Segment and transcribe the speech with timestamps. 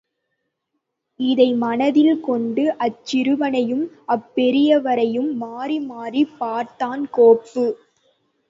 [1.19, 3.85] இதை மனத்தில் கொண்டு, அச்சிறுவனையும்
[4.07, 7.67] அப்பெரியவரையும் மாறி மாறிப் பார்த்தான் கோபு.